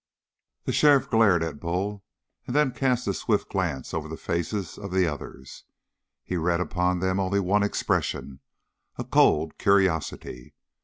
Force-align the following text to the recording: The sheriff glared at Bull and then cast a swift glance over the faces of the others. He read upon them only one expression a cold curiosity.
The 0.63 0.71
sheriff 0.73 1.11
glared 1.11 1.43
at 1.43 1.59
Bull 1.59 2.03
and 2.47 2.55
then 2.55 2.71
cast 2.73 3.07
a 3.07 3.13
swift 3.13 3.51
glance 3.51 3.93
over 3.93 4.07
the 4.07 4.17
faces 4.17 4.79
of 4.79 4.89
the 4.91 5.05
others. 5.05 5.63
He 6.23 6.37
read 6.37 6.59
upon 6.59 7.01
them 7.01 7.19
only 7.19 7.39
one 7.39 7.61
expression 7.61 8.39
a 8.97 9.03
cold 9.03 9.59
curiosity. 9.59 10.55